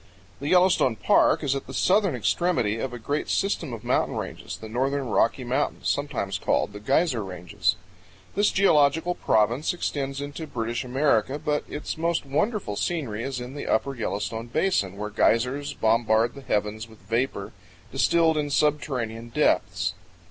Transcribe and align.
The 0.39 0.47
Yellowstone 0.47 0.95
Park 0.95 1.43
is 1.43 1.55
at 1.55 1.67
the 1.67 1.75
southern 1.75 2.15
extremity 2.15 2.79
of 2.79 2.91
a 2.91 2.97
great 2.97 3.29
system 3.29 3.71
of 3.71 3.83
mountain 3.83 4.15
ranges, 4.17 4.57
the 4.57 4.67
northern 4.67 5.05
Rocky 5.09 5.43
Mountains, 5.43 5.89
sometimes 5.89 6.39
called 6.39 6.73
the 6.73 6.79
Geyser 6.79 7.23
Ranges. 7.23 7.75
This 8.33 8.49
geological 8.51 9.13
province 9.13 9.75
extends 9.75 10.19
into 10.19 10.47
British 10.47 10.83
America, 10.83 11.37
but 11.37 11.65
its 11.69 11.99
most 11.99 12.25
wonderful 12.25 12.75
scenery 12.75 13.21
is 13.21 13.39
in 13.39 13.53
the 13.53 13.67
upper 13.67 13.93
Yellowstone 13.93 14.47
basin, 14.47 14.97
where 14.97 15.11
geysers 15.11 15.75
bombard 15.75 16.33
the 16.33 16.41
heavens 16.41 16.87
with 16.89 16.97
vapor 17.03 17.53
distilled 17.91 18.37
in 18.39 18.49
subterranean 18.49 19.29
depths. 19.29 19.93